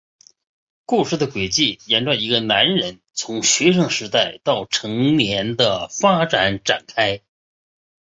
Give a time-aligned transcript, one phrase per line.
[0.87, 7.21] 故事的轨迹沿着一个男人从学生时代到成年的发展展开。